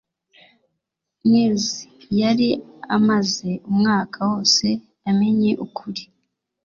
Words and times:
Nils 1.29 1.65
yari 2.21 2.49
amaze 2.97 3.49
umwaka 3.71 4.17
wose 4.29 4.67
amenye 5.09 5.51
ukuri 5.65 6.03